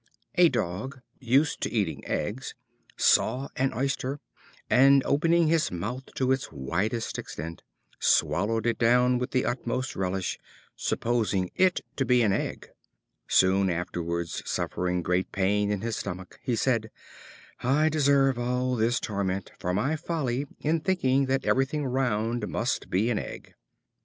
A 0.33 0.49
Dog, 0.49 0.99
used 1.19 1.61
to 1.61 1.71
eating 1.71 2.03
eggs, 2.07 2.55
saw 2.97 3.49
an 3.55 3.71
Oyster, 3.71 4.19
and 4.67 5.03
opening 5.05 5.45
his 5.45 5.69
mouth 5.71 6.05
to 6.15 6.31
its 6.31 6.51
widest 6.51 7.19
extent, 7.19 7.61
swallowed 7.99 8.65
it 8.65 8.79
down 8.79 9.19
with 9.19 9.29
the 9.29 9.45
utmost 9.45 9.95
relish, 9.95 10.39
supposing 10.75 11.51
it 11.55 11.81
to 11.97 12.03
be 12.03 12.23
an 12.23 12.33
egg. 12.33 12.69
Soon 13.27 13.69
afterwards 13.69 14.41
suffering 14.43 15.03
great 15.03 15.31
pain 15.31 15.69
in 15.69 15.81
his 15.81 15.97
stomach, 15.97 16.39
he 16.41 16.55
said: 16.55 16.89
"I 17.59 17.87
deserve 17.87 18.39
all 18.39 18.75
this 18.75 18.99
torment, 18.99 19.51
for 19.59 19.71
my 19.71 19.95
folly 19.95 20.47
in 20.61 20.79
thinking 20.79 21.27
that 21.27 21.45
everything 21.45 21.85
round 21.85 22.47
must 22.47 22.89
be 22.89 23.11
an 23.11 23.19
egg." 23.19 23.53